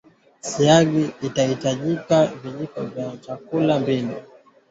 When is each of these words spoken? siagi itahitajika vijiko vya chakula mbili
siagi 0.39 1.03
itahitajika 1.27 2.25
vijiko 2.25 2.81
vya 2.81 3.17
chakula 3.17 3.79
mbili 3.79 4.13